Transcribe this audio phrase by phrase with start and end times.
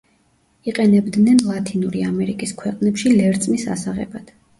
[0.69, 4.33] იყენებდნენ ლათინური ამერიკის ქვეყნებში ლერწმის ასაღებად.